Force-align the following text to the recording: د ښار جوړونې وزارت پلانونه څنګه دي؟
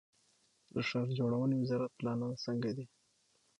د 0.73 0.75
ښار 0.87 1.07
جوړونې 1.19 1.55
وزارت 1.61 1.91
پلانونه 1.99 2.35
څنګه 2.45 2.69
دي؟ 2.77 2.85